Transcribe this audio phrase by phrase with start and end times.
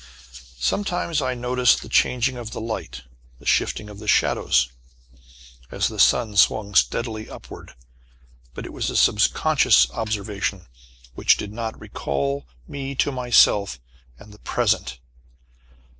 [0.57, 3.03] Sometimes I noticed the changing of the light,
[3.37, 4.71] the shifting of the shadows,
[5.69, 7.75] as the sun swung steadily upward,
[8.55, 10.65] but it was a subconscious observation
[11.13, 13.79] which did not recall me to myself
[14.17, 14.97] and the present.